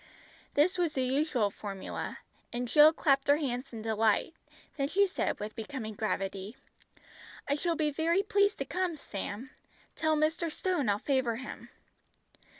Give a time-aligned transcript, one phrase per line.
[0.55, 2.17] This was the usual formula,
[2.51, 4.33] and Jill clapped her hands in delight;
[4.75, 6.57] then she said with becoming gravity
[7.47, 9.51] "I shall be very pleased to come, Sam.
[9.95, 10.49] Tell Mr.
[10.51, 11.69] Stone I'll favour him."